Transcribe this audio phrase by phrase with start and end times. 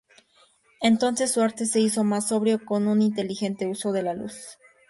[0.81, 4.57] Entonces su arte se hizo más sobrio, con un inteligente uso de la luz.